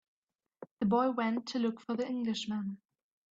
[0.79, 2.79] The boy went to look for the Englishman.